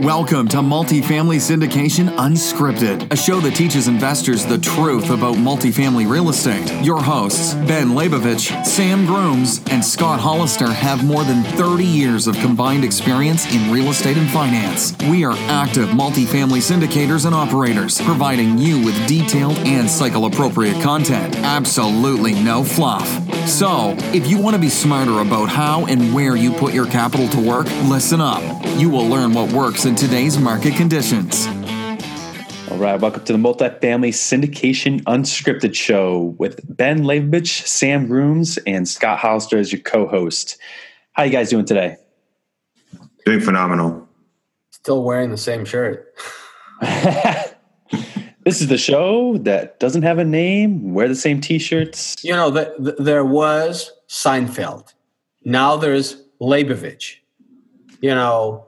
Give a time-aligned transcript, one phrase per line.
[0.00, 6.30] Welcome to Multifamily Syndication Unscripted, a show that teaches investors the truth about multifamily real
[6.30, 6.72] estate.
[6.82, 12.34] Your hosts, Ben Leybovich, Sam Grooms, and Scott Hollister have more than 30 years of
[12.36, 14.96] combined experience in real estate and finance.
[15.10, 21.36] We are active multifamily syndicators and operators, providing you with detailed and cycle appropriate content.
[21.36, 23.06] Absolutely no fluff.
[23.46, 27.28] So, if you want to be smarter about how and where you put your capital
[27.28, 28.59] to work, listen up.
[28.78, 31.46] You will learn what works in today's market conditions.
[32.70, 38.88] All right, welcome to the Multifamily Syndication Unscripted Show with Ben Leybovich, Sam Grooms, and
[38.88, 40.56] Scott Hollister as your co-host.
[41.12, 41.96] How you guys doing today?
[43.26, 44.08] Doing phenomenal.
[44.70, 46.14] Still wearing the same shirt.
[46.80, 50.94] this is the show that doesn't have a name.
[50.94, 52.24] Wear the same T-shirts.
[52.24, 54.94] You know, the, the, there was Seinfeld.
[55.44, 57.19] Now there's Leybovich.
[58.00, 58.66] You know,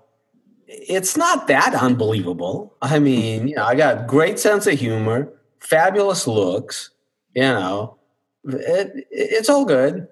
[0.66, 2.76] it's not that unbelievable.
[2.82, 6.90] I mean, you know, I got great sense of humor, fabulous looks.
[7.34, 7.98] You know,
[8.44, 10.08] it, it's all good.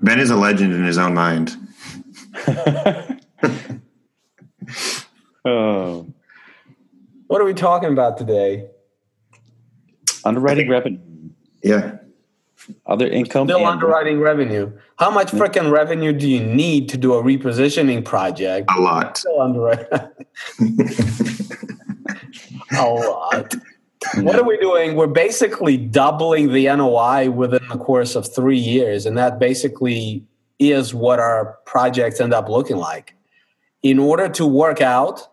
[0.00, 1.56] Ben is a legend in his own mind.
[5.44, 6.06] oh,
[7.26, 8.68] what are we talking about today?
[10.24, 11.00] Underwriting revenue.
[11.62, 11.98] Yeah.
[12.86, 13.48] Other income.
[13.48, 14.72] Still underwriting revenue.
[14.98, 18.68] How much freaking revenue do you need to do a repositioning project?
[18.76, 19.18] A lot.
[19.18, 19.86] Still underwriting.
[22.72, 23.54] a lot.
[24.16, 24.96] What are we doing?
[24.96, 30.26] We're basically doubling the NOI within the course of three years, and that basically
[30.58, 33.14] is what our projects end up looking like.
[33.84, 35.28] In order to work out,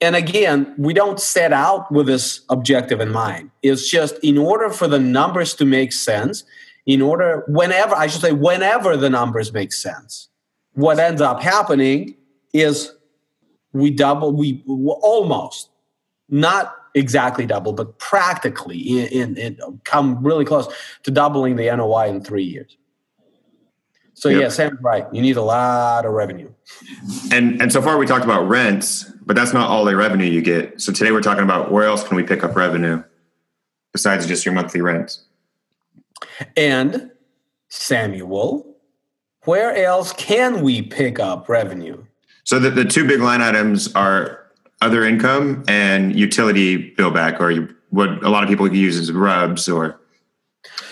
[0.00, 3.52] and again, we don't set out with this objective in mind.
[3.62, 6.42] It's just in order for the numbers to make sense,
[6.86, 10.28] in order, whenever, I should say, whenever the numbers make sense,
[10.74, 12.16] what ends up happening
[12.52, 12.92] is
[13.72, 15.70] we double, we almost,
[16.28, 20.68] not exactly double, but practically in, in, in come really close
[21.04, 22.76] to doubling the NOI in three years.
[24.14, 24.40] So yep.
[24.40, 25.06] yeah, Sam's right.
[25.12, 26.52] You need a lot of revenue.
[27.32, 30.42] And and so far we talked about rents, but that's not all the revenue you
[30.42, 30.80] get.
[30.80, 33.02] So today we're talking about where else can we pick up revenue
[33.92, 35.18] besides just your monthly rent.
[36.56, 37.10] And
[37.68, 38.76] Samuel,
[39.44, 42.04] where else can we pick up revenue?
[42.44, 44.46] So the, the two big line items are
[44.80, 49.12] other income and utility bill back, or you, what a lot of people use as
[49.12, 50.00] RUBS or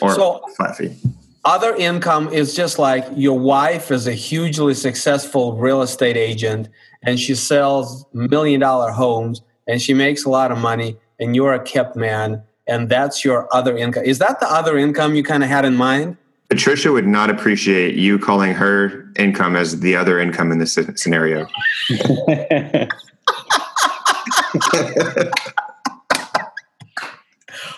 [0.01, 0.97] or so, flat fee.
[1.45, 6.69] Other income is just like your wife is a hugely successful real estate agent
[7.03, 11.55] and she sells million dollar homes and she makes a lot of money and you're
[11.55, 14.05] a kept man and that's your other income.
[14.05, 16.17] Is that the other income you kind of had in mind?
[16.49, 21.47] Patricia would not appreciate you calling her income as the other income in this scenario.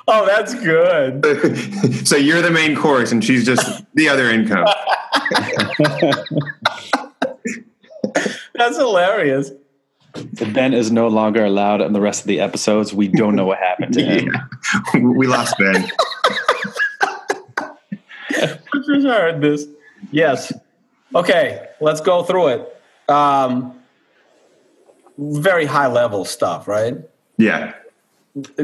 [0.09, 1.25] oh, that's good.
[2.07, 4.67] so you're the main course and she's just the other income.
[8.55, 9.51] that's hilarious.
[10.53, 12.93] Ben is no longer allowed in the rest of the episodes.
[12.93, 14.31] We don't know what happened to him.
[14.33, 15.01] Yeah.
[15.01, 15.89] We lost Ben.
[18.71, 19.67] Patricia heard this.
[20.11, 20.53] Yes.
[21.15, 22.83] Okay, let's go through it.
[23.09, 23.79] Um,
[25.19, 26.97] very high level stuff, right?
[27.37, 27.75] Yeah.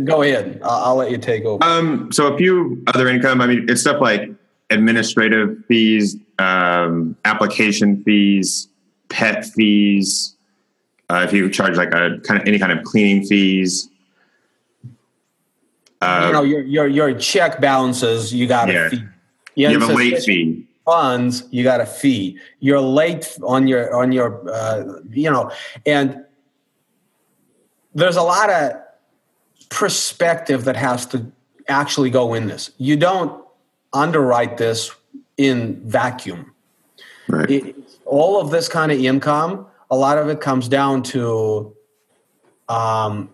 [0.04, 0.60] Go ahead.
[0.64, 1.62] I'll, I'll let you take over.
[1.62, 3.40] Um, so a few other income.
[3.40, 4.30] I mean, it's stuff like
[4.70, 8.68] administrative fees, um, application fees,
[9.10, 10.34] pet fees,
[11.10, 13.88] uh, if you charge like a kind of any kind of cleaning fees.
[16.00, 18.32] Uh, you know your your your check balances.
[18.32, 18.86] You got yeah.
[18.86, 19.02] a fee.
[19.54, 20.64] You, you have a late fee.
[20.84, 21.44] Funds.
[21.50, 22.38] You got a fee.
[22.60, 25.50] You're late on your on your uh, you know,
[25.86, 26.24] and
[27.94, 28.72] there's a lot of
[29.70, 31.30] perspective that has to
[31.68, 32.70] actually go in this.
[32.78, 33.44] You don't
[33.92, 34.90] underwrite this
[35.36, 36.54] in vacuum.
[37.28, 37.50] Right.
[37.50, 37.76] It,
[38.06, 41.74] all of this kind of income a lot of it comes down to
[42.68, 43.30] um,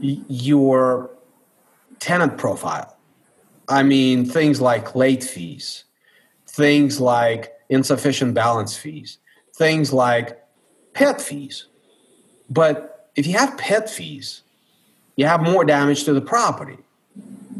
[0.00, 1.10] your
[1.98, 2.96] tenant profile.
[3.68, 5.84] I mean, things like late fees,
[6.46, 9.18] things like insufficient balance fees,
[9.54, 10.38] things like
[10.92, 11.66] pet fees.
[12.48, 14.42] But if you have pet fees,
[15.16, 16.78] you have more damage to the property.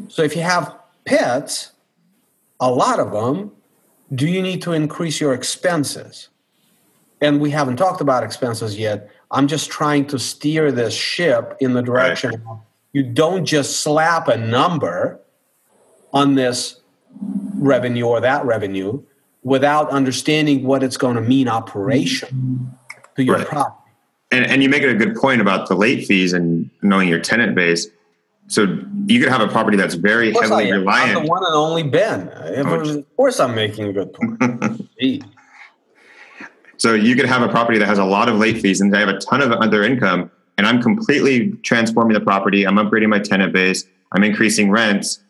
[0.09, 1.73] So if you have pets,
[2.59, 3.53] a lot of them,
[4.13, 6.29] do you need to increase your expenses?
[7.21, 9.11] And we haven't talked about expenses yet.
[9.31, 12.59] I'm just trying to steer this ship in the direction right.
[12.93, 15.21] you don't just slap a number
[16.13, 16.81] on this
[17.55, 19.03] revenue or that revenue
[19.43, 22.71] without understanding what it's going to mean operation
[23.17, 23.47] to your right.
[23.47, 23.91] property.
[24.31, 27.21] and, and you make it a good point about the late fees and knowing your
[27.21, 27.87] tenant base.
[28.49, 31.19] So you could have a property that's very heavily reliant.
[31.19, 32.33] I'm the one and only Ben.
[32.35, 34.89] Oh, of course, I'm making a good point.
[36.81, 39.01] so you could have a property that has a lot of late fees and they
[39.01, 42.67] have a ton of other income, and I'm completely transforming the property.
[42.67, 43.85] I'm upgrading my tenant base.
[44.13, 45.21] I'm increasing rents.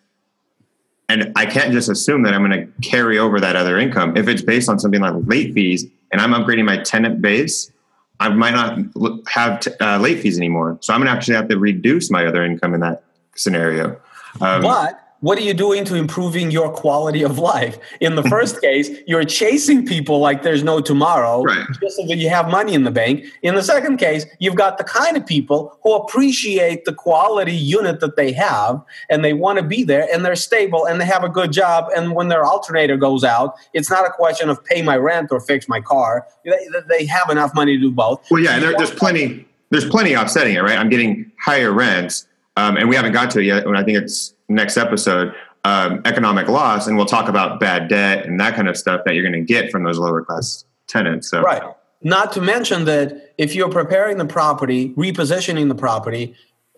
[1.09, 4.17] And I can't just assume that I'm going to carry over that other income.
[4.17, 7.73] If it's based on something like late fees and I'm upgrading my tenant base,
[8.21, 8.79] I might not
[9.27, 10.79] have t- uh, late fees anymore.
[10.83, 13.03] So I'm going to actually have to reduce my other income in that
[13.35, 14.01] scenario.
[14.41, 17.79] Um, but what are you doing to improving your quality of life?
[18.01, 21.67] In the first case, you're chasing people like there's no tomorrow, right.
[21.81, 23.25] just so that you have money in the bank.
[23.43, 28.01] In the second case, you've got the kind of people who appreciate the quality unit
[28.01, 31.25] that they have and they want to be there and they're stable and they have
[31.25, 31.91] a good job.
[31.95, 35.41] And when their alternator goes out, it's not a question of pay my rent or
[35.41, 36.27] fix my car.
[36.45, 38.27] They, they have enough money to do both.
[38.31, 39.47] Well, yeah, and there, there's plenty.
[39.71, 40.77] There's plenty offsetting it, right?
[40.77, 42.27] I'm getting higher rents,
[42.57, 43.67] um, and we haven't got to it yet.
[43.67, 48.25] When I think it's next episode um, economic loss, and we'll talk about bad debt
[48.25, 51.31] and that kind of stuff that you're going to get from those lower class tenants.
[51.31, 51.43] So.
[51.43, 51.63] Right.
[52.03, 56.35] Not to mention that if you're preparing the property, repositioning the property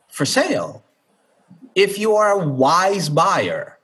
[0.09, 0.85] for sale,
[1.75, 3.79] if you are a wise buyer,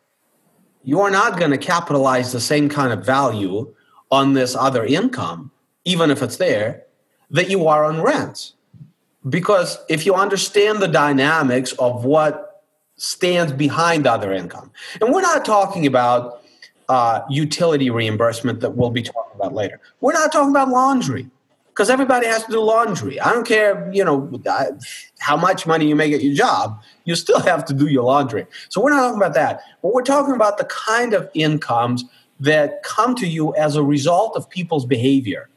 [0.82, 3.72] you are not going to capitalize the same kind of value
[4.10, 5.52] on this other income,
[5.84, 6.84] even if it's there,
[7.30, 8.54] that you are on rents.
[9.28, 12.47] Because if you understand the dynamics of what
[12.98, 14.70] stands behind other income.
[15.00, 16.42] And we're not talking about
[16.88, 19.80] uh, utility reimbursement that we'll be talking about later.
[20.00, 21.30] We're not talking about laundry
[21.68, 23.20] because everybody has to do laundry.
[23.20, 24.30] I don't care, you know,
[25.20, 28.46] how much money you make at your job, you still have to do your laundry.
[28.68, 29.60] So we're not talking about that.
[29.80, 32.04] But we're talking about the kind of incomes
[32.40, 35.48] that come to you as a result of people's behavior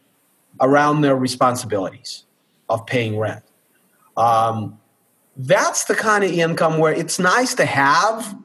[0.59, 2.23] around their responsibilities
[2.69, 3.43] of paying rent.
[4.17, 4.77] Um,
[5.37, 8.35] that's the kind of income where it's nice to have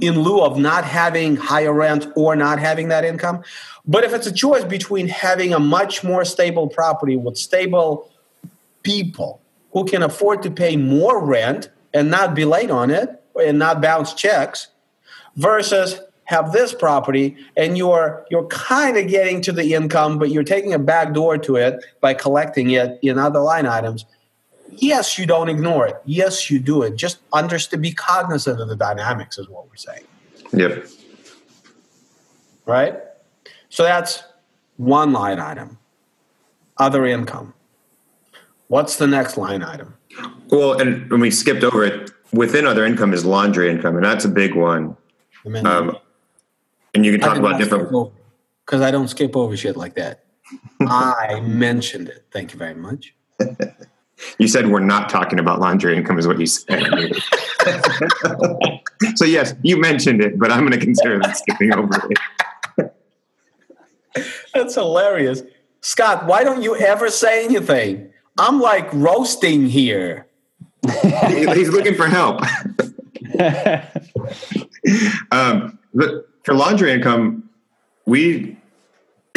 [0.00, 3.42] in lieu of not having higher rent or not having that income.
[3.86, 8.10] But if it's a choice between having a much more stable property with stable
[8.82, 9.40] people
[9.72, 13.80] who can afford to pay more rent and not be late on it and not
[13.80, 14.68] bounce checks
[15.36, 20.42] versus have this property and you're you're kind of getting to the income but you're
[20.42, 24.04] taking a back door to it by collecting it in other line items
[24.70, 25.96] yes, you don't ignore it.
[26.04, 26.96] Yes, you do it.
[26.96, 30.04] Just understand, be cognizant of the dynamics, is what we're saying.
[30.52, 30.86] Yep.
[32.66, 32.94] Right?
[33.68, 34.22] So that's
[34.76, 35.78] one line item.
[36.78, 37.54] Other income.
[38.68, 39.94] What's the next line item?
[40.48, 44.24] Well, and when we skipped over it, within other income is laundry income, and that's
[44.24, 44.96] a big one.
[45.64, 45.96] Um,
[46.94, 47.90] and you can talk about different.
[48.64, 50.24] Because I don't skip over shit like that.
[50.80, 52.26] I mentioned it.
[52.32, 53.14] Thank you very much.
[54.38, 56.82] You said we're not talking about laundry income, is what you said.
[59.16, 62.94] so yes, you mentioned it, but I'm going to consider that skipping over it.
[64.54, 65.42] That's hilarious,
[65.82, 66.26] Scott.
[66.26, 68.10] Why don't you ever say anything?
[68.38, 70.26] I'm like roasting here.
[71.02, 72.40] He's looking for help.
[75.30, 77.48] um, but for laundry income,
[78.06, 78.56] we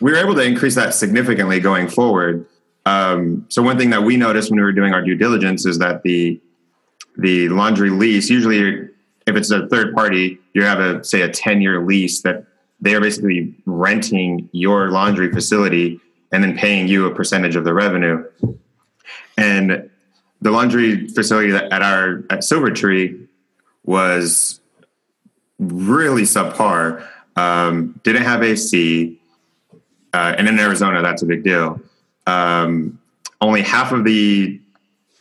[0.00, 2.46] we were able to increase that significantly going forward.
[2.86, 5.78] Um, so one thing that we noticed when we were doing our due diligence is
[5.78, 6.40] that the
[7.16, 8.88] the laundry lease usually
[9.26, 12.44] if it's a third party you have a say a 10 year lease that
[12.80, 16.00] they are basically renting your laundry facility
[16.32, 18.24] and then paying you a percentage of the revenue.
[19.38, 19.88] And
[20.42, 23.26] the laundry facility at our at silvertree
[23.84, 24.60] was
[25.58, 27.06] really subpar.
[27.36, 29.18] Um, didn't have ac
[30.12, 31.80] uh, and in arizona that's a big deal
[32.26, 32.98] um,
[33.40, 34.60] only half of the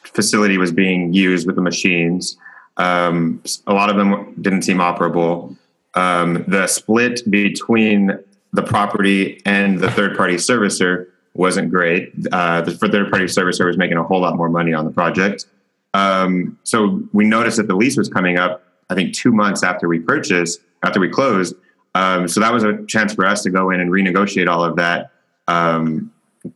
[0.03, 2.37] facility was being used with the machines.
[2.77, 5.55] Um, a lot of them didn't seem operable.
[5.95, 8.17] Um, the split between
[8.51, 12.13] the property and the third party servicer wasn't great.
[12.31, 15.45] Uh, the third party servicer was making a whole lot more money on the project.
[15.93, 19.87] Um, so we noticed that the lease was coming up, I think, two months after
[19.87, 21.55] we purchased, after we closed.
[21.95, 24.75] Um, so that was a chance for us to go in and renegotiate all of
[24.77, 25.11] that.
[25.47, 26.11] Um,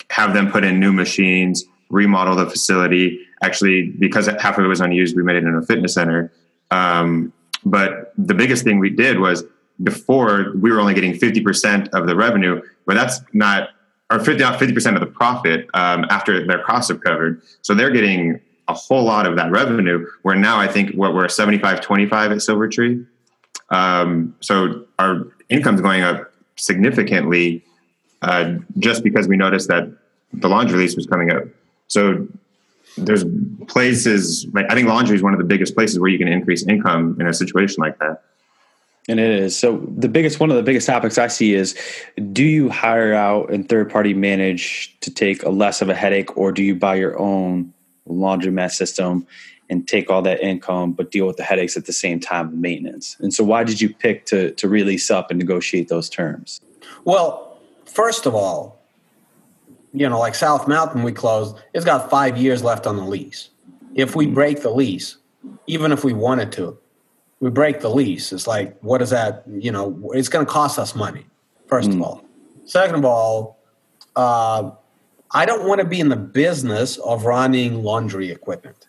[0.10, 3.20] have them put in new machines, remodel the facility.
[3.44, 6.32] Actually, because half of it was unused, we made it into a fitness center.
[6.72, 7.32] Um,
[7.63, 9.44] but the biggest thing we did was
[9.84, 13.70] before we were only getting 50% of the revenue, but that's not,
[14.10, 17.41] or 50, 50% of the profit um, after their costs have covered.
[17.62, 21.29] So they're getting a whole lot of that revenue where now I think what we're
[21.29, 23.06] 75, 25 at Silvertree.
[23.70, 27.63] Um, so our income's going up significantly
[28.21, 29.89] uh, just because we noticed that
[30.33, 31.43] the laundry lease was coming up.
[31.88, 32.27] So
[32.97, 33.24] there's
[33.67, 36.65] places like I think laundry is one of the biggest places where you can increase
[36.65, 38.24] income in a situation like that.
[39.09, 39.57] And it is.
[39.57, 41.77] So the biggest one of the biggest topics I see is
[42.33, 46.36] do you hire out and third party manage to take a less of a headache
[46.36, 47.74] or do you buy your own
[48.07, 49.25] laundromat system
[49.69, 52.53] and take all that income but deal with the headaches at the same time of
[52.55, 53.15] maintenance?
[53.19, 56.59] And so why did you pick to to release up and negotiate those terms?
[57.05, 57.46] Well,
[57.97, 58.79] first of all,
[59.91, 63.49] you know, like South Mountain we closed, it's got 5 years left on the lease.
[63.95, 65.17] If we break the lease,
[65.65, 66.77] even if we wanted to,
[67.39, 68.31] we break the lease.
[68.31, 69.43] It's like, what is that?
[69.47, 71.25] You know, it's going to cost us money,
[71.65, 71.95] first mm.
[71.95, 72.25] of all.
[72.65, 73.57] Second of all,
[74.15, 74.69] uh,
[75.31, 78.87] I don't want to be in the business of running laundry equipment.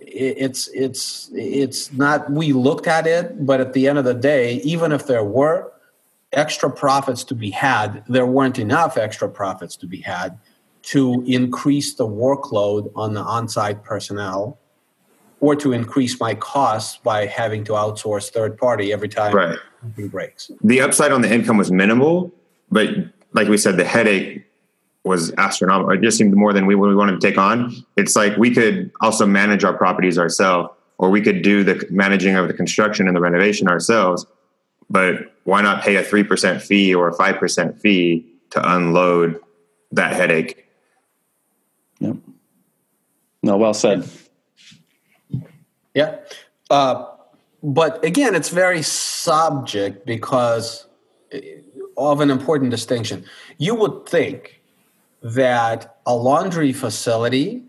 [0.00, 2.30] It's it's it's not.
[2.30, 5.73] We looked at it, but at the end of the day, even if there were
[6.34, 10.38] extra profits to be had, there weren't enough extra profits to be had
[10.82, 14.58] to increase the workload on the on-site personnel
[15.40, 19.58] or to increase my costs by having to outsource third party every time right.
[19.80, 20.50] something breaks.
[20.62, 22.32] The upside on the income was minimal,
[22.70, 22.88] but
[23.32, 24.44] like we said, the headache
[25.04, 25.92] was astronomical.
[25.92, 27.74] It just seemed more than we, we wanted to take on.
[27.96, 32.36] It's like we could also manage our properties ourselves, or we could do the managing
[32.36, 34.24] of the construction and the renovation ourselves.
[34.90, 39.40] But why not pay a 3% fee or a 5% fee to unload
[39.92, 40.66] that headache?
[42.00, 42.16] Yep.
[43.42, 44.08] No, well said.
[45.94, 46.16] Yeah.
[46.70, 47.06] Uh,
[47.62, 50.86] but again, it's very subject because
[51.96, 53.24] of an important distinction.
[53.58, 54.60] You would think
[55.22, 57.62] that a laundry facility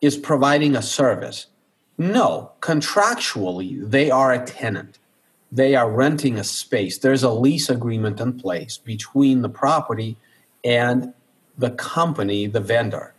[0.00, 1.46] is providing a service.
[1.98, 4.98] No, contractually, they are a tenant.
[5.52, 6.98] They are renting a space.
[6.98, 10.16] There's a lease agreement in place between the property
[10.64, 11.12] and
[11.58, 13.14] the company, the vendor.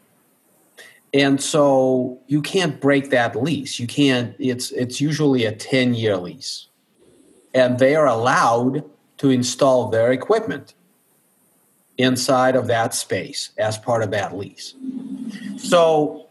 [1.13, 3.79] And so you can't break that lease.
[3.79, 6.67] You can't it's it's usually a 10 year lease.
[7.53, 8.85] And they are allowed
[9.17, 10.73] to install their equipment
[11.97, 14.73] inside of that space as part of that lease.
[15.57, 16.27] So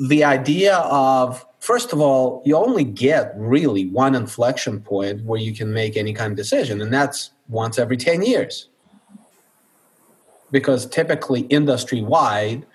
[0.00, 5.54] the idea of first of all you only get really one inflection point where you
[5.54, 8.68] can make any kind of decision and that's once every 10 years
[10.50, 12.66] because typically industry wide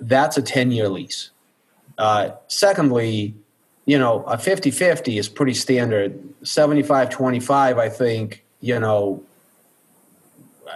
[0.00, 1.30] that's a 10 year lease.
[1.98, 3.34] Uh, secondly,
[3.86, 6.18] you know, a 50 50 is pretty standard.
[6.42, 9.22] 75 25, I think, you know,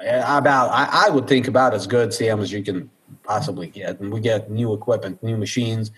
[0.00, 2.90] about, I, I, would think about as good, Sam, as you can
[3.24, 3.98] possibly get.
[4.00, 5.90] And we get new equipment, new machines,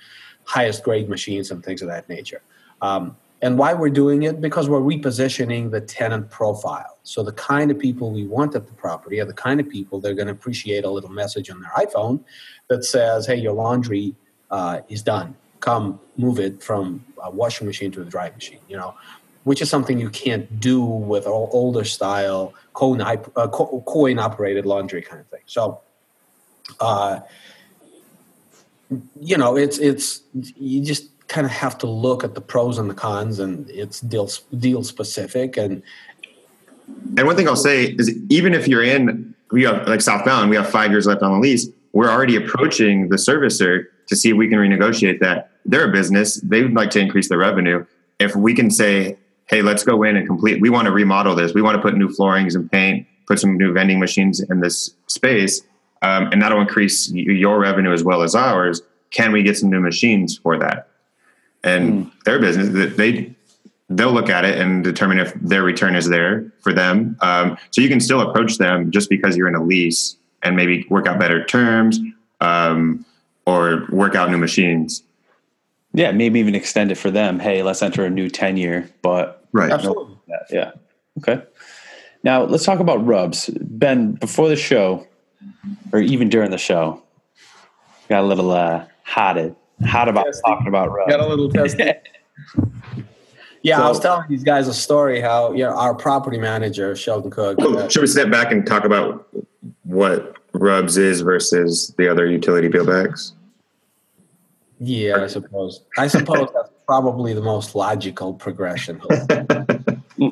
[0.50, 2.42] highest grade machines, and things of that nature.
[2.82, 4.40] Um, and why we're doing it?
[4.40, 6.98] Because we're repositioning the tenant profile.
[7.04, 10.00] So the kind of people we want at the property are the kind of people
[10.00, 12.20] that are going to appreciate a little message on their iPhone
[12.68, 14.14] that says, "Hey, your laundry
[14.50, 15.36] uh, is done.
[15.60, 18.94] Come move it from a washing machine to a dry machine." You know,
[19.44, 23.16] which is something you can't do with older style coin, uh,
[23.96, 25.46] coin operated laundry kind of thing.
[25.46, 25.80] So.
[26.78, 27.20] Uh,
[29.20, 32.90] you know, it's it's you just kind of have to look at the pros and
[32.90, 35.56] the cons, and it's deal deal specific.
[35.56, 35.82] And
[37.16, 40.50] and one thing I'll say is, even if you're in, we have like South Mountain,
[40.50, 41.68] we have five years left on the lease.
[41.92, 45.50] We're already approaching the servicer to see if we can renegotiate that.
[45.64, 47.86] They're a business; they would like to increase their revenue.
[48.18, 49.16] If we can say,
[49.46, 51.54] "Hey, let's go in and complete," we want to remodel this.
[51.54, 54.92] We want to put new floorings and paint, put some new vending machines in this
[55.06, 55.62] space,
[56.02, 58.82] um, and that'll increase your revenue as well as ours.
[59.10, 60.90] Can we get some new machines for that?
[61.62, 62.24] and mm.
[62.24, 63.34] their business they
[63.88, 67.16] they'll look at it and determine if their return is there for them.
[67.20, 70.86] Um, so you can still approach them just because you're in a lease and maybe
[70.88, 71.98] work out better terms
[72.40, 73.04] um,
[73.46, 75.02] or work out new machines.
[75.92, 77.40] Yeah, maybe even extend it for them.
[77.40, 79.72] Hey, let's enter a new 10 year, but right.
[79.72, 80.16] Absolutely.
[80.52, 80.70] Yeah.
[81.18, 81.42] Okay.
[82.22, 83.50] Now let's talk about rubs.
[83.60, 85.04] Ben, before the show,
[85.92, 87.02] or even during the show,
[88.08, 89.54] got a little uh, hotted
[89.86, 90.42] hot about testing.
[90.46, 91.10] talking about rubs.
[91.10, 91.92] Got a little testing.
[93.62, 96.94] yeah, so, I was telling these guys a story how you know our property manager
[96.96, 97.60] Sheldon Cook.
[97.60, 99.28] uh, should we step back and talk about
[99.84, 103.32] what rubs is versus the other utility bill backs?
[104.78, 105.82] Yeah, I suppose.
[105.98, 109.00] I suppose that's probably the most logical progression.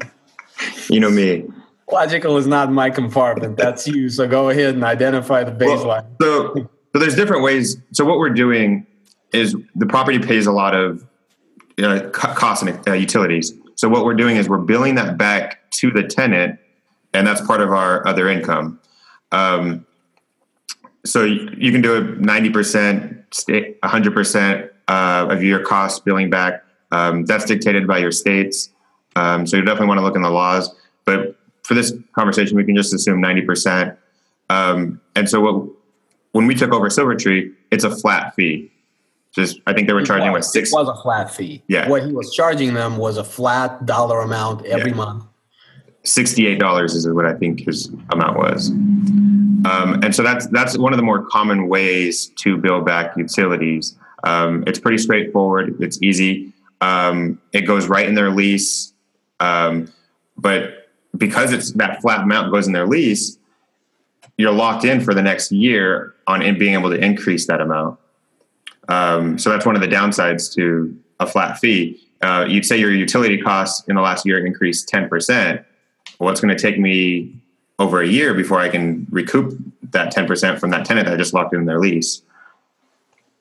[0.88, 1.46] you know me.
[1.90, 3.56] Logical is not my compartment.
[3.56, 4.10] That's you.
[4.10, 6.06] So go ahead and identify the baseline.
[6.20, 7.78] Well, so, so there's different ways.
[7.92, 8.86] So what we're doing
[9.32, 11.06] is the property pays a lot of
[11.82, 13.54] uh, costs and uh, utilities.
[13.76, 16.58] So what we're doing is we're billing that back to the tenant,
[17.14, 18.80] and that's part of our other income.
[19.30, 19.86] Um,
[21.04, 26.64] so you can do it 90%, 100% uh, of your cost billing back.
[26.90, 28.70] Um, that's dictated by your states.
[29.14, 30.74] Um, so you definitely want to look in the laws.
[31.04, 31.37] But
[31.68, 33.94] for this conversation, we can just assume 90%.
[34.48, 35.68] Um, and so what,
[36.32, 38.72] when we took over Silvertree, it's a flat fee.
[39.34, 40.72] Just I think they were charging was, what six.
[40.72, 41.62] It was a flat fee.
[41.68, 41.86] Yeah.
[41.90, 44.96] What he was charging them was a flat dollar amount every Yeah.
[44.96, 45.24] month.
[46.04, 48.70] Sixty-eight dollars is what I think his amount was.
[48.70, 53.94] Um, and so that's that's one of the more common ways to bill back utilities.
[54.24, 55.76] Um, it's pretty straightforward.
[55.80, 56.50] It's easy.
[56.80, 58.94] Um, it goes right in their lease.
[59.40, 59.92] Um,
[60.38, 60.77] but
[61.18, 63.38] because it's that flat amount goes in their lease,
[64.36, 67.98] you're locked in for the next year on in being able to increase that amount.
[68.88, 72.00] Um, so that's one of the downsides to a flat fee.
[72.22, 75.64] Uh, you'd say your utility costs in the last year increased 10%.
[76.18, 77.34] Well, it's going to take me
[77.78, 79.56] over a year before I can recoup
[79.90, 82.22] that 10% from that tenant that I just locked in their lease.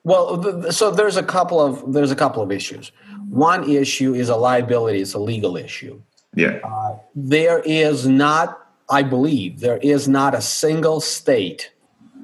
[0.03, 2.93] Well, so there's a couple of there's a couple of issues.
[3.27, 6.01] One issue is a liability; it's a legal issue.
[6.37, 6.59] Yeah.
[6.63, 11.71] Uh, there is not, I believe, there is not a single state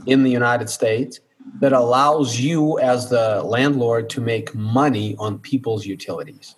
[0.06, 1.20] in the United States
[1.60, 6.56] that allows you as the landlord to make money on people's utilities,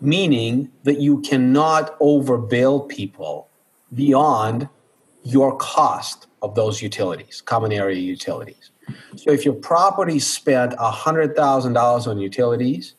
[0.00, 3.48] meaning that you cannot overbill people
[3.92, 4.68] beyond
[5.24, 8.70] your cost of those utilities, common area utilities.
[9.16, 12.94] So if your property spent $100,000 on utilities,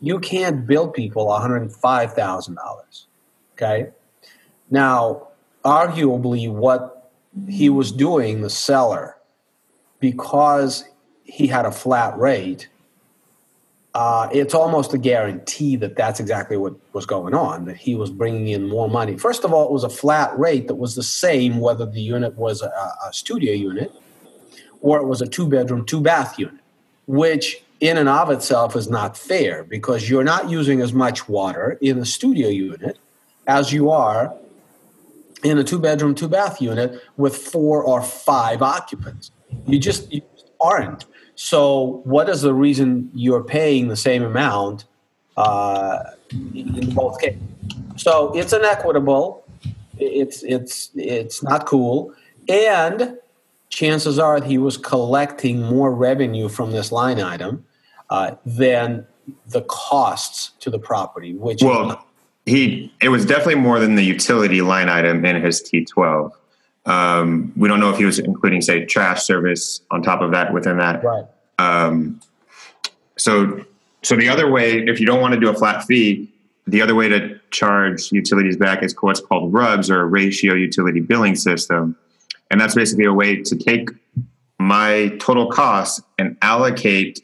[0.00, 3.05] you can't bill people $105,000.
[3.56, 3.90] Okay?
[4.70, 5.28] Now,
[5.64, 7.10] arguably, what
[7.48, 9.16] he was doing, the seller,
[10.00, 10.84] because
[11.24, 12.68] he had a flat rate,
[13.94, 18.10] uh, it's almost a guarantee that that's exactly what was going on, that he was
[18.10, 19.16] bringing in more money.
[19.16, 22.34] First of all, it was a flat rate that was the same whether the unit
[22.34, 23.90] was a, a studio unit
[24.82, 26.60] or it was a two bedroom, two bath unit,
[27.06, 31.78] which in and of itself is not fair because you're not using as much water
[31.80, 32.98] in a studio unit
[33.46, 34.34] as you are
[35.42, 39.30] in a two bedroom, two bath unit with four or five occupants.
[39.66, 41.06] You just, you just aren't.
[41.34, 44.86] So, what is the reason you're paying the same amount
[45.36, 45.98] uh,
[46.32, 47.40] in both cases?
[47.96, 49.44] So, it's inequitable.
[49.98, 52.12] It's it's it's not cool,
[52.48, 53.18] and
[53.70, 57.64] chances are he was collecting more revenue from this line item
[58.10, 59.06] uh, than
[59.48, 61.34] the costs to the property.
[61.34, 62.06] Which Well,
[62.46, 66.32] he it was definitely more than the utility line item in his T12.
[66.86, 70.52] Um, we don't know if he was including, say, trash service on top of that
[70.54, 71.02] within that.
[71.02, 71.24] right.
[71.58, 72.20] Um,
[73.18, 73.64] so,
[74.02, 76.32] so the other way, if you don't want to do a flat fee,
[76.68, 81.00] the other way to charge utilities back is what's called RUBS or a ratio utility
[81.00, 81.96] billing system,
[82.50, 83.90] and that's basically a way to take
[84.58, 87.20] my total costs and allocate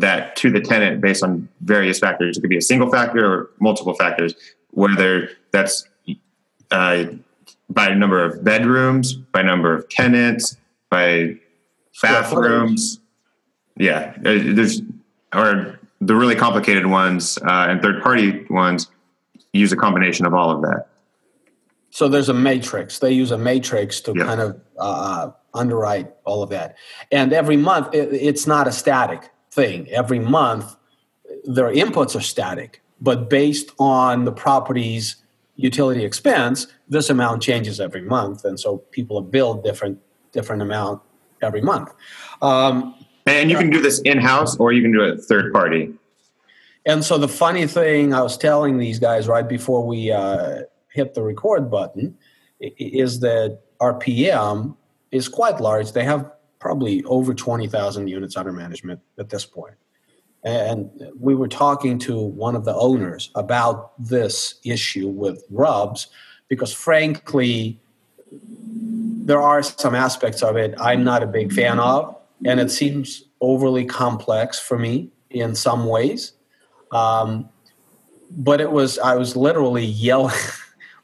[0.00, 2.36] that to the tenant based on various factors.
[2.36, 4.34] It could be a single factor or multiple factors,
[4.70, 5.88] whether that's
[6.70, 7.04] uh,
[7.70, 10.56] by number of bedrooms, by number of tenants,
[10.90, 11.36] by
[12.02, 13.00] bathrooms.
[13.76, 14.82] Yeah, uh, there's
[15.34, 18.88] or the really complicated ones uh, and third party ones
[19.52, 20.88] use a combination of all of that.
[21.90, 22.98] So there's a matrix.
[22.98, 24.24] They use a matrix to Yeah.
[24.24, 26.76] kind of uh, underwrite all of that.
[27.10, 29.88] And every month, it, it's not a static thing.
[29.88, 30.76] Every month,
[31.44, 35.16] their inputs are static, but based on the property's
[35.56, 39.98] utility expense, this amount changes every month, and so people are billed different
[40.32, 41.00] different amount
[41.42, 41.88] every month.
[42.42, 42.94] Um,
[43.26, 45.92] And you can do this in house or you can do it third party.
[46.84, 50.60] And so the funny thing I was telling these guys right before we uh,
[50.92, 52.16] hit the record button
[52.60, 54.76] is that our PM
[55.10, 55.92] is quite large.
[55.92, 56.30] They have
[56.66, 59.74] probably over 20,000 units under management at this point.
[60.42, 66.08] And we were talking to one of the owners about this issue with Rubs
[66.48, 67.78] because, frankly,
[68.32, 73.22] there are some aspects of it I'm not a big fan of, and it seems
[73.40, 76.32] overly complex for me in some ways.
[76.90, 77.48] Um,
[78.28, 80.34] but it was I was literally yelling,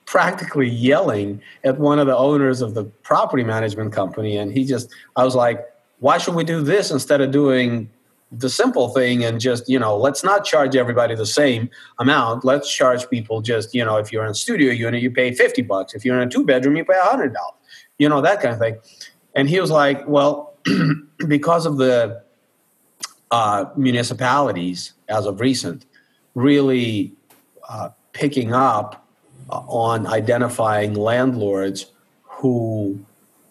[0.06, 4.90] practically yelling at one of the owners of the property management company, and he just
[5.16, 5.64] I was like,
[6.00, 7.88] why should we do this instead of doing
[8.32, 12.44] the simple thing and just you know let's not charge everybody the same amount.
[12.44, 15.62] Let's charge people just you know if you're in a studio unit you pay 50
[15.62, 15.94] bucks.
[15.94, 17.34] If you're in a two bedroom you pay $100
[17.98, 18.78] you know that kind of thing.
[19.34, 20.56] And he was like well
[21.28, 22.22] because of the
[23.30, 25.86] uh, municipalities as of recent
[26.34, 27.12] really
[27.68, 29.01] uh, picking up
[29.68, 31.86] on identifying landlords
[32.22, 32.98] who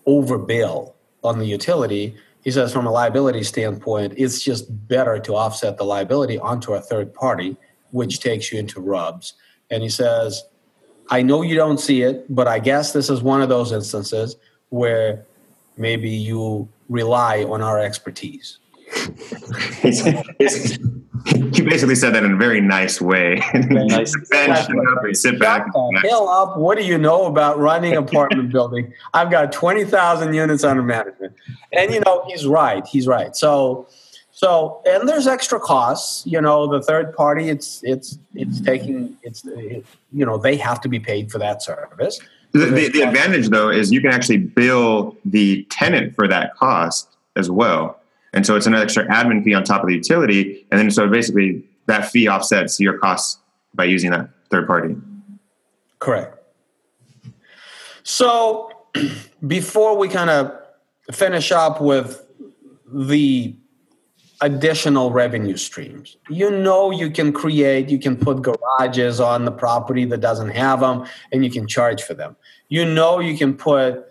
[0.07, 2.15] overbill on the utility.
[2.43, 6.81] He says, from a liability standpoint, it's just better to offset the liability onto a
[6.81, 7.55] third party,
[7.91, 9.33] which takes you into RUBS.
[9.69, 10.43] And he says,
[11.09, 14.35] I know you don't see it, but I guess this is one of those instances
[14.69, 15.25] where
[15.77, 18.57] maybe you rely on our expertise.
[21.53, 23.41] he basically said that in a very nice way.
[23.53, 24.15] nice.
[24.29, 25.65] Bench up and sit back.
[25.73, 26.57] the hell up.
[26.57, 28.93] What do you know about running apartment building?
[29.13, 31.33] I've got 20,000 units under management.
[31.71, 32.85] And, you know, he's right.
[32.85, 33.35] He's right.
[33.35, 33.87] So,
[34.31, 36.25] so, and there's extra costs.
[36.25, 40.81] You know, the third party, it's it's it's taking it's it, you know they have
[40.81, 42.19] to be paid for that service.
[42.53, 47.07] The, the, the advantage though is you can actually bill the tenant for that cost
[47.35, 48.00] as well.
[48.33, 50.65] And so it's an extra admin fee on top of the utility.
[50.71, 53.39] And then so basically that fee offsets your costs
[53.73, 54.95] by using that third party.
[55.99, 56.37] Correct.
[58.03, 58.71] So
[59.47, 60.55] before we kind of
[61.11, 62.25] finish up with
[62.91, 63.55] the
[64.41, 66.17] additional revenue streams.
[66.29, 70.79] You know, you can create, you can put garages on the property that doesn't have
[70.79, 72.35] them, and you can charge for them.
[72.67, 74.10] You know, you can put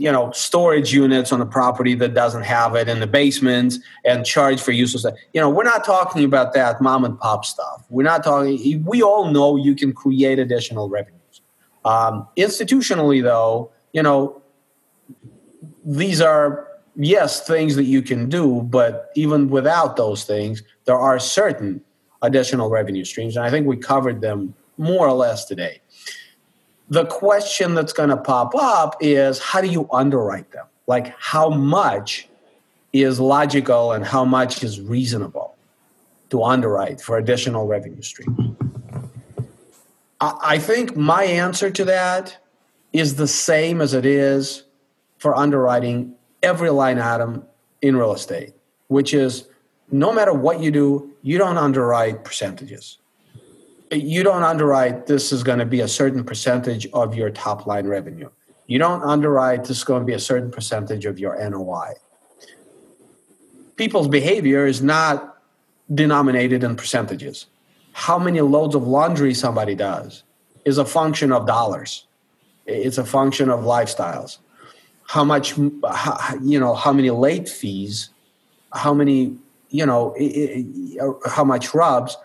[0.00, 4.24] you know storage units on the property that doesn't have it in the basements and
[4.24, 7.84] charge for use you know we're not talking about that mom and pop stuff.
[7.90, 11.42] We're not talking we all know you can create additional revenues.
[11.84, 14.42] Um, institutionally though you know
[15.84, 21.18] these are yes things that you can do but even without those things there are
[21.18, 21.80] certain
[22.22, 25.80] additional revenue streams and i think we covered them more or less today
[26.90, 30.66] the question that's going to pop up is how do you underwrite them?
[30.88, 32.28] Like, how much
[32.92, 35.54] is logical and how much is reasonable
[36.30, 38.56] to underwrite for additional revenue streams?
[40.20, 42.36] I think my answer to that
[42.92, 44.64] is the same as it is
[45.16, 47.44] for underwriting every line item
[47.80, 48.52] in real estate,
[48.88, 49.48] which is
[49.90, 52.98] no matter what you do, you don't underwrite percentages
[53.90, 57.86] you don't underwrite this is going to be a certain percentage of your top line
[57.86, 58.30] revenue.
[58.66, 61.94] You don't underwrite this is going to be a certain percentage of your NOI.
[63.76, 65.38] People's behavior is not
[65.92, 67.46] denominated in percentages.
[67.92, 70.22] How many loads of laundry somebody does
[70.64, 72.06] is a function of dollars.
[72.66, 74.38] It's a function of lifestyles.
[75.08, 78.10] How much, you know, how many late fees,
[78.72, 79.36] how many,
[79.70, 80.14] you know,
[81.26, 82.16] how much RUBS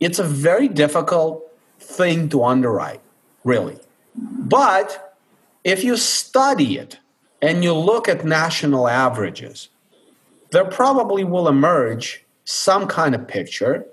[0.00, 1.42] it's a very difficult
[1.78, 3.00] thing to underwrite,
[3.44, 3.78] really.
[4.14, 5.16] But
[5.64, 6.98] if you study it
[7.42, 9.68] and you look at national averages,
[10.50, 13.86] there probably will emerge some kind of picture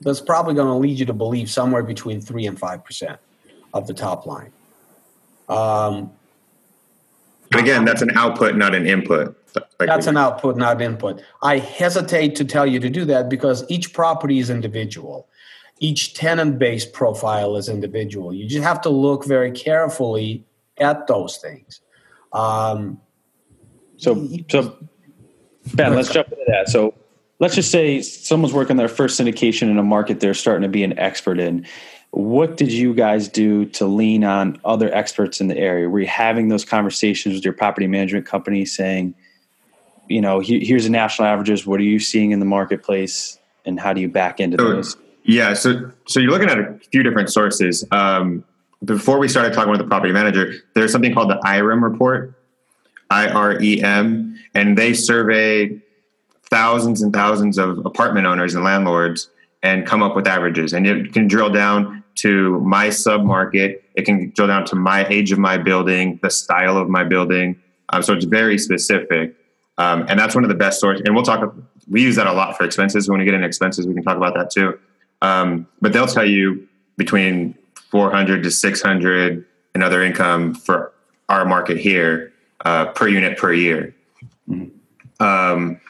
[0.00, 3.18] that's probably going to lead you to believe somewhere between 3 and 5%
[3.74, 4.52] of the top line.
[5.48, 6.12] Um,
[7.50, 9.34] but again, that's an output, not an input.
[9.78, 11.22] Like That's an output, not input.
[11.42, 15.28] I hesitate to tell you to do that because each property is individual.
[15.80, 18.32] Each tenant based profile is individual.
[18.32, 20.44] You just have to look very carefully
[20.78, 21.80] at those things.
[22.32, 23.00] Um,
[23.96, 24.76] so, so
[25.74, 26.68] Ben, let's jump into that.
[26.68, 26.94] So,
[27.40, 30.82] let's just say someone's working their first syndication in a market they're starting to be
[30.82, 31.66] an expert in.
[32.10, 35.88] What did you guys do to lean on other experts in the area?
[35.88, 39.14] Were you having those conversations with your property management company saying,
[40.08, 41.66] you know, here's the national averages.
[41.66, 44.96] What are you seeing in the marketplace, and how do you back into so, those?
[45.24, 47.84] Yeah, so so you're looking at a few different sources.
[47.90, 48.44] Um,
[48.84, 52.34] before we started talking with the property manager, there's something called the IREM report,
[53.10, 55.80] I R E M, and they survey
[56.50, 59.30] thousands and thousands of apartment owners and landlords
[59.62, 60.72] and come up with averages.
[60.72, 63.84] And it can drill down to my sub market.
[63.96, 67.60] It can drill down to my age of my building, the style of my building.
[67.90, 69.34] Um, so it's very specific.
[69.78, 71.02] Um, and that's one of the best sources.
[71.06, 71.54] And we'll talk,
[71.88, 73.08] we use that a lot for expenses.
[73.08, 74.78] When we get into expenses, we can talk about that too.
[75.22, 77.56] Um, but they'll tell you between
[77.90, 80.92] 400 to 600 and other income for
[81.28, 82.32] our market here
[82.64, 83.94] uh, per unit per year.
[84.48, 85.24] Mm-hmm.
[85.24, 85.80] Um,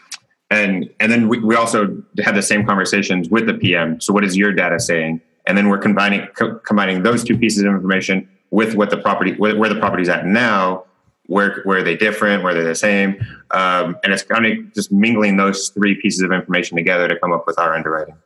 [0.50, 4.00] and and then we, we also had the same conversations with the PM.
[4.00, 5.20] So what is your data saying?
[5.46, 9.34] And then we're combining co- combining those two pieces of information with what the property
[9.34, 10.84] where, where the property's at now
[11.28, 13.24] where where are they different where they're they the same?
[13.52, 17.32] Um, and it's kind of just mingling those three pieces of information together to come
[17.32, 18.16] up with our underwriting.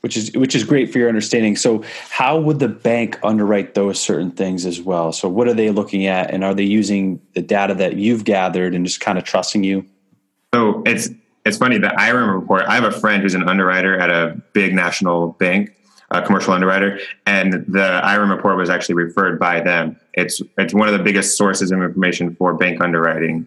[0.00, 1.56] Which is which is great for your understanding.
[1.56, 5.12] So how would the bank underwrite those certain things as well?
[5.12, 8.74] So what are they looking at and are they using the data that you've gathered
[8.74, 9.86] and just kind of trusting you?
[10.52, 11.10] So it's
[11.44, 14.74] it's funny the IREM report i have a friend who's an underwriter at a big
[14.74, 15.76] national bank
[16.10, 20.88] a commercial underwriter and the IREM report was actually referred by them it's it's one
[20.88, 23.46] of the biggest sources of information for bank underwriting.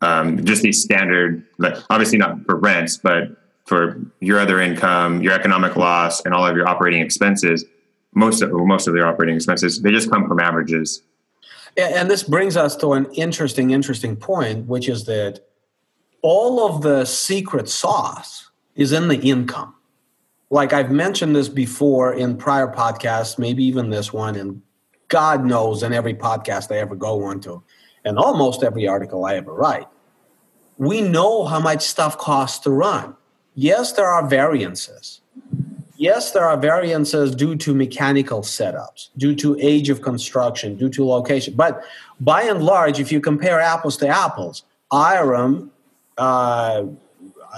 [0.00, 5.32] Um, just these standard, like obviously not for rents, but for your other income, your
[5.32, 7.64] economic loss, and all of your operating expenses.
[8.14, 11.02] Most of most of their operating expenses they just come from averages.
[11.76, 15.40] And this brings us to an interesting, interesting point, which is that
[16.22, 19.74] all of the secret sauce is in the income.
[20.50, 24.62] Like I've mentioned this before in prior podcasts, maybe even this one, and
[25.14, 27.62] God knows in every podcast I ever go on to,
[28.04, 29.86] and almost every article I ever write.
[30.76, 33.14] We know how much stuff costs to run.
[33.54, 35.20] Yes, there are variances.
[35.96, 41.06] Yes, there are variances due to mechanical setups, due to age of construction, due to
[41.06, 41.54] location.
[41.54, 41.84] But
[42.18, 45.70] by and large, if you compare apples to apples, IREM,
[46.18, 46.86] uh,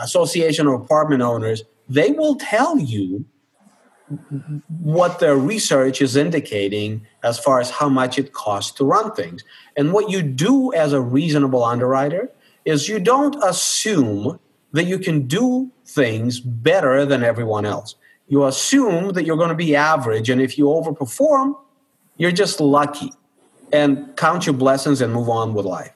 [0.03, 3.25] Association of Apartment Owners, they will tell you
[4.81, 9.43] what their research is indicating as far as how much it costs to run things.
[9.77, 12.31] And what you do as a reasonable underwriter
[12.65, 14.39] is you don't assume
[14.73, 17.95] that you can do things better than everyone else.
[18.29, 21.57] You assume that you're going to be average, and if you overperform,
[22.17, 23.13] you're just lucky
[23.73, 25.93] and count your blessings and move on with life.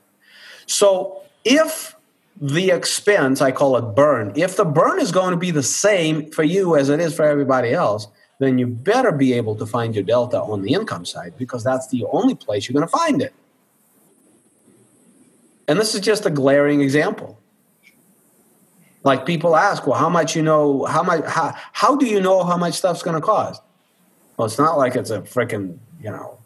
[0.67, 1.97] So if
[2.41, 4.33] the expense, I call it burn.
[4.35, 7.25] If the burn is going to be the same for you as it is for
[7.25, 11.35] everybody else, then you better be able to find your delta on the income side
[11.37, 13.35] because that's the only place you're going to find it.
[15.69, 17.39] And this is just a glaring example.
[19.05, 22.43] Like people ask, well, how much you know, how much, how, how do you know
[22.43, 23.63] how much stuff's going to cost?
[24.37, 26.40] Well, it's not like it's a freaking, you know,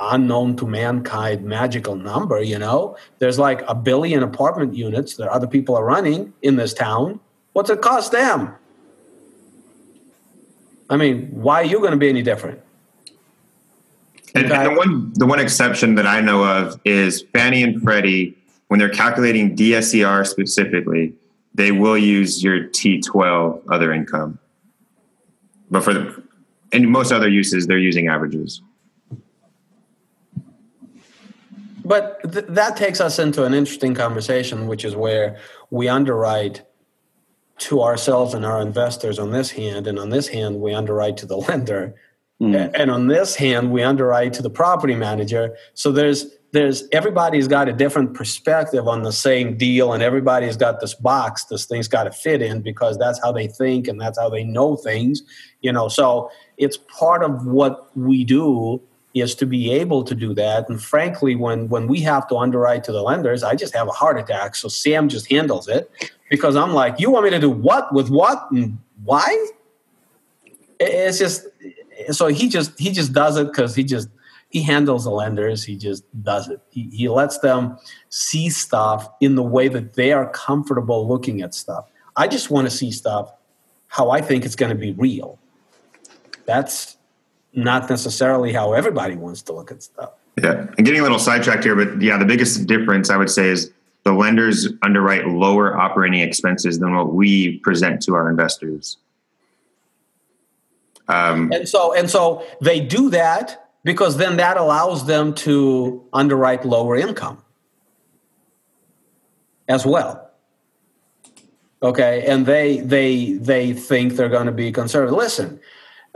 [0.00, 2.96] unknown to mankind magical number you know?
[3.18, 7.20] There's like a billion apartment units that other people are running in this town.
[7.52, 8.54] What's it cost them?
[10.90, 12.60] I mean why are you going to be any different?
[14.34, 18.36] And, and, the one the one exception that i know of is fannie and freddie
[18.68, 21.14] when they're calculating dscr specifically
[21.58, 24.38] they will use your t12 other income.
[25.70, 26.22] But for the
[26.72, 28.62] and most other uses they're using averages
[31.88, 35.38] but th- that takes us into an interesting conversation, which is where
[35.70, 36.62] we underwrite
[37.58, 41.26] to ourselves and our investors on this hand, and on this hand, we underwrite to
[41.26, 41.94] the lender,
[42.40, 42.70] mm.
[42.74, 45.56] and on this hand, we underwrite to the property manager.
[45.72, 50.80] So there's there's everybody's got a different perspective on the same deal, and everybody's got
[50.80, 54.18] this box this thing's got to fit in because that's how they think and that's
[54.18, 55.22] how they know things,
[55.62, 55.88] you know.
[55.88, 58.82] So it's part of what we do
[59.14, 60.68] is to be able to do that.
[60.68, 63.92] And frankly, when when we have to underwrite to the lenders, I just have a
[63.92, 64.54] heart attack.
[64.54, 65.90] So Sam just handles it
[66.30, 69.46] because I'm like, you want me to do what with what and why?
[70.78, 71.46] It's just
[72.10, 74.08] so he just he just does it because he just
[74.50, 75.64] he handles the lenders.
[75.64, 76.60] He just does it.
[76.70, 81.54] He, he lets them see stuff in the way that they are comfortable looking at
[81.54, 81.90] stuff.
[82.16, 83.32] I just want to see stuff
[83.88, 85.38] how I think it's going to be real.
[86.46, 86.97] That's
[87.58, 90.10] not necessarily how everybody wants to look at stuff.
[90.42, 93.48] Yeah, I'm getting a little sidetracked here, but yeah, the biggest difference I would say
[93.48, 93.72] is
[94.04, 98.98] the lenders underwrite lower operating expenses than what we present to our investors.
[101.08, 106.64] Um, and so, and so they do that because then that allows them to underwrite
[106.64, 107.42] lower income
[109.66, 110.30] as well.
[111.82, 115.16] Okay, and they they they think they're going to be conservative.
[115.16, 115.60] Listen,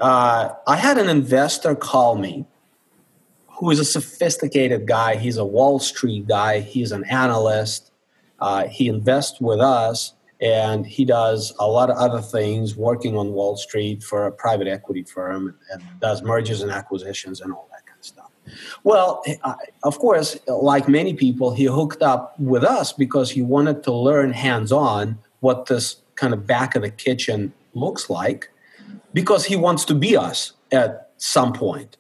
[0.02, 2.44] uh, I had an investor call me
[3.46, 5.14] who is a sophisticated guy.
[5.14, 7.92] He's a Wall Street guy, he's an analyst.
[8.40, 13.32] Uh, he invests with us and he does a lot of other things working on
[13.32, 17.86] Wall Street for a private equity firm and does mergers and acquisitions and all that
[17.86, 18.30] kind of stuff.
[18.82, 19.22] Well,
[19.84, 24.32] of course, like many people, he hooked up with us because he wanted to learn
[24.32, 28.51] hands on what this kind of back of the kitchen looks like
[29.12, 31.96] because he wants to be us at some point.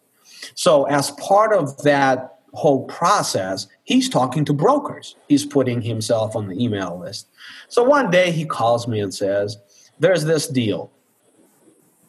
[0.54, 5.16] So, as part of that whole process, he's talking to brokers.
[5.28, 7.28] He's putting himself on the email list.
[7.68, 9.56] So, one day he calls me and says,
[9.98, 10.90] There's this deal.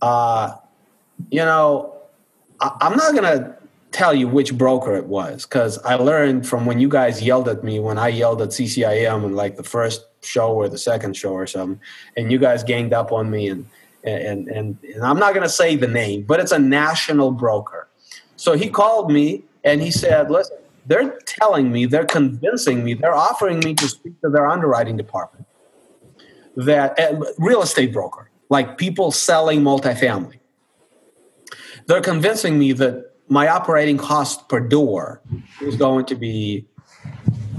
[0.02, 0.56] Uh,
[1.32, 1.96] you know,
[2.60, 3.56] I- I'm not going to
[3.92, 7.64] tell you which broker it was because I learned from when you guys yelled at
[7.64, 11.32] me when I yelled at CCIM in like the first show or the second show
[11.34, 11.80] or something,
[12.18, 13.68] and you guys ganged up on me and
[14.04, 17.88] and, and, and I'm not going to say the name, but it's a national broker.
[18.36, 23.16] So he called me and he said, listen, they're telling me, they're convincing me, they're
[23.16, 25.46] offering me to speak to their underwriting department.
[26.56, 30.40] That uh, real estate broker, like people selling multifamily.
[31.88, 35.22] They're convincing me that my operating cost per door
[35.62, 36.66] is going to be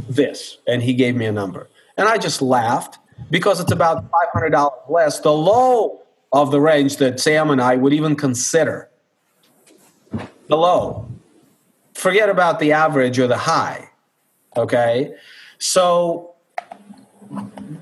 [0.08, 0.58] this.
[0.66, 1.68] And he gave me a number.
[1.96, 2.98] And I just laughed
[3.30, 4.04] because it's about
[4.34, 6.03] $500 less, the low
[6.34, 8.90] of the range that Sam and I would even consider.
[10.48, 11.08] The low.
[11.94, 13.88] Forget about the average or the high.
[14.56, 15.14] Okay?
[15.58, 16.34] So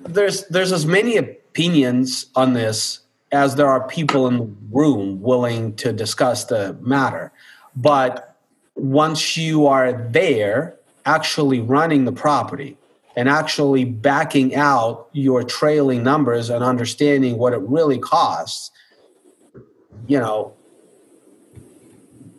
[0.04, 3.00] there's there's as many opinions on this
[3.32, 7.32] as there are people in the room willing to discuss the matter.
[7.74, 8.36] But
[8.74, 12.76] once you are there, actually running the property
[13.16, 18.70] and actually backing out your trailing numbers and understanding what it really costs,
[20.06, 20.54] you know,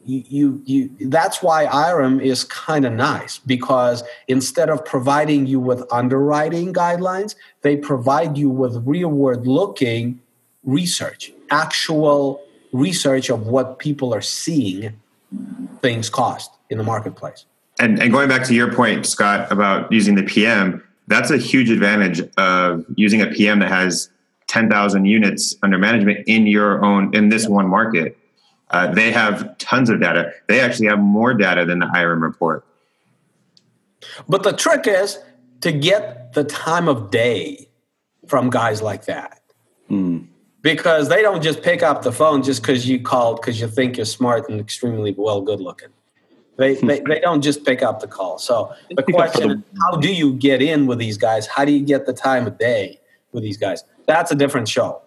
[0.06, 5.82] you, you, that's why IREM is kind of nice because instead of providing you with
[5.92, 10.20] underwriting guidelines, they provide you with rearward looking
[10.66, 15.00] research, actual research of what people are seeing
[15.82, 17.46] things cost in the marketplace.
[17.80, 21.70] And, and going back to your point, Scott, about using the PM, that's a huge
[21.70, 24.10] advantage of using a PM that has
[24.48, 28.18] 10,000 units under management in your own, in this one market.
[28.70, 30.32] Uh, they have tons of data.
[30.48, 32.66] They actually have more data than the IREM report.
[34.28, 35.20] But the trick is
[35.62, 37.70] to get the time of day
[38.28, 39.42] from guys like that.
[39.90, 40.28] Mm.
[40.62, 43.98] Because they don't just pick up the phone just because you called because you think
[43.98, 45.90] you're smart and extremely well good looking.
[46.58, 46.88] They, hmm.
[46.88, 48.38] they, they don't just pick up the call.
[48.38, 51.48] So the question is, how do you get in with these guys?
[51.48, 53.00] How do you get the time of day
[53.32, 53.84] with these guys?
[54.06, 55.02] That's a different show.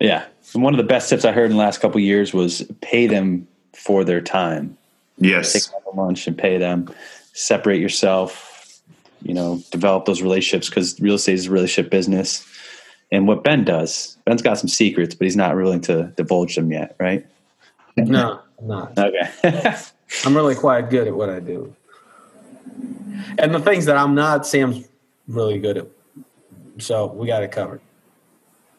[0.00, 0.26] Yeah.
[0.54, 3.06] And one of the best tips I heard in the last couple years was pay
[3.06, 4.76] them for their time.
[5.18, 5.52] Yes.
[5.52, 6.92] Take them lunch and pay them.
[7.32, 8.80] Separate yourself,
[9.22, 12.46] you know, develop those relationships because real estate is a relationship business.
[13.12, 16.70] And what Ben does, Ben's got some secrets, but he's not willing to divulge them
[16.70, 17.26] yet, right?
[17.96, 18.98] No, I'm not.
[18.98, 19.74] Okay.
[20.24, 21.74] I'm really quite good at what I do.
[23.38, 24.88] And the things that I'm not, Sam's
[25.28, 25.86] really good at.
[26.78, 27.80] So we got it covered.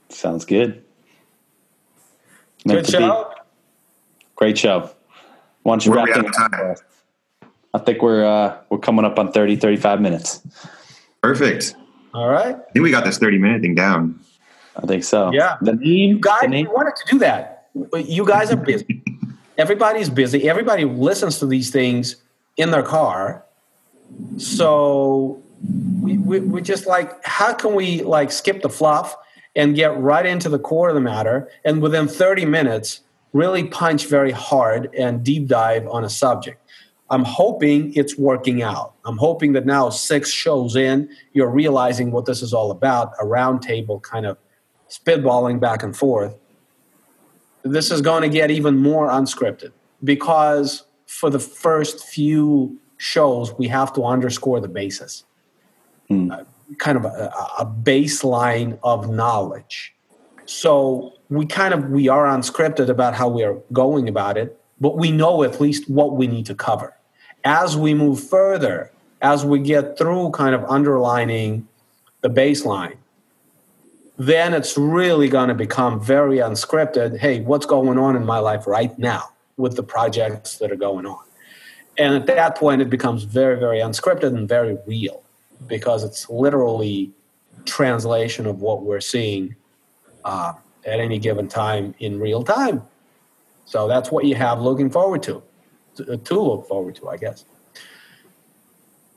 [0.09, 0.83] Sounds good.
[2.65, 3.31] Meant good show.
[3.33, 3.41] Be.
[4.35, 4.89] Great show.
[5.63, 6.77] Why don't you wrap things up?
[7.73, 10.41] I think we're uh, we're coming up on 30, 35 minutes.
[11.21, 11.75] Perfect.
[12.13, 12.55] All right.
[12.55, 14.19] I think we got this 30 minute thing down.
[14.75, 15.31] I think so.
[15.31, 15.57] Yeah.
[15.61, 16.67] The name, you guys the name?
[16.71, 17.69] wanted to do that.
[17.93, 19.00] You guys are busy.
[19.57, 20.49] Everybody's busy.
[20.49, 22.17] Everybody listens to these things
[22.57, 23.45] in their car.
[24.37, 25.41] So
[26.01, 29.15] we, we, we just like, how can we like skip the fluff
[29.55, 31.49] and get right into the core of the matter?
[31.63, 33.01] And within 30 minutes,
[33.33, 36.57] really punch very hard and deep dive on a subject.
[37.09, 38.93] I'm hoping it's working out.
[39.03, 43.25] I'm hoping that now, six shows in, you're realizing what this is all about a
[43.25, 44.37] roundtable kind of
[44.89, 46.35] spitballing back and forth
[47.63, 49.71] this is going to get even more unscripted
[50.03, 55.23] because for the first few shows we have to underscore the basis.
[56.09, 56.31] Mm.
[56.31, 56.43] uh,
[56.77, 59.93] kind of a, a, baseline of knowledge.
[60.45, 64.97] So we kind of we are unscripted about how we are going about it but
[64.97, 66.97] we know at least what we need to cover.
[67.45, 71.67] As we move further as we get through kind of underlining
[72.21, 72.97] the baseline
[74.27, 77.17] then it's really going to become very unscripted.
[77.17, 81.07] Hey, what's going on in my life right now with the projects that are going
[81.07, 81.23] on?
[81.97, 85.23] And at that point, it becomes very, very unscripted and very real
[85.65, 87.11] because it's literally
[87.65, 89.55] translation of what we're seeing
[90.23, 90.53] uh,
[90.85, 92.83] at any given time in real time.
[93.65, 95.41] So that's what you have looking forward to,
[95.95, 97.43] to, to look forward to, I guess.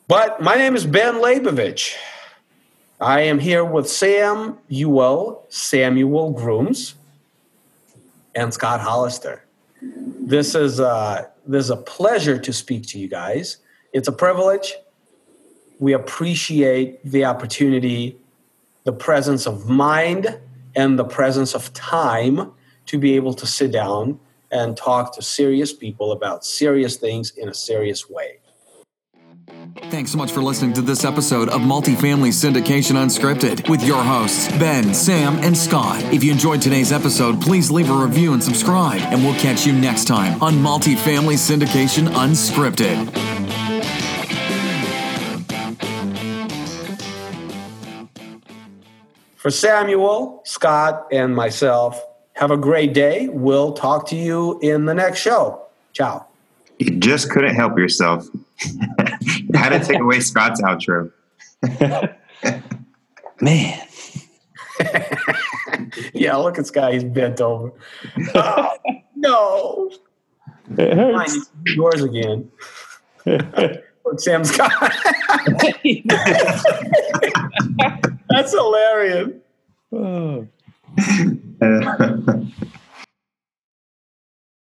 [0.09, 1.95] But my name is Ben Leybovich.
[3.01, 6.95] I am here with Sam Ewell, Samuel Grooms,
[8.37, 9.45] and Scott Hollister.
[9.83, 13.59] This is uh, this is a pleasure to speak to you guys.
[13.93, 14.75] It's a privilege.
[15.81, 18.17] We appreciate the opportunity,
[18.85, 20.39] the presence of mind,
[20.77, 22.53] and the presence of time
[22.87, 24.21] to be able to sit down
[24.53, 28.39] and talk to serious people about serious things in a serious way.
[29.95, 34.49] Thanks so much for listening to this episode of Multifamily Syndication Unscripted with your hosts,
[34.59, 36.03] Ben, Sam, and Scott.
[36.13, 39.73] If you enjoyed today's episode, please leave a review and subscribe, and we'll catch you
[39.73, 43.09] next time on Multifamily Syndication Unscripted.
[49.37, 53.29] For Samuel, Scott, and myself, have a great day.
[53.29, 55.63] We'll talk to you in the next show.
[55.93, 56.27] Ciao.
[56.81, 58.27] You just couldn't help yourself.
[59.59, 61.13] How to take away Scott's outro.
[63.41, 63.81] Man.
[66.13, 66.93] yeah, look at Scott.
[66.93, 67.73] He's bent over.
[68.35, 68.77] Oh,
[69.15, 69.93] no.
[70.77, 71.35] It hurts.
[71.37, 72.51] you can yours again.
[73.27, 74.73] Look, Sam's got.
[78.29, 79.31] That's hilarious.
[79.93, 80.49] Oh.